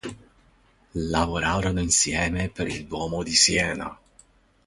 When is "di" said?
3.21-3.35